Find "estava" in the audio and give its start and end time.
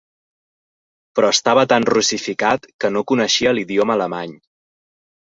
1.33-1.65